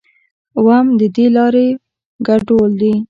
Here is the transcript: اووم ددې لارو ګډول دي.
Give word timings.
اووم 0.57 0.87
ددې 0.99 1.25
لارو 1.35 1.65
ګډول 2.27 2.71
دي. 2.81 2.93